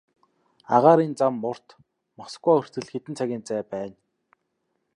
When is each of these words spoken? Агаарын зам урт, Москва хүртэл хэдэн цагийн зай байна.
Агаарын 0.75 1.13
зам 1.19 1.35
урт, 1.49 1.67
Москва 2.19 2.51
хүртэл 2.55 2.89
хэдэн 2.91 3.13
цагийн 3.19 3.43
зай 3.47 3.61
байна. 3.73 3.95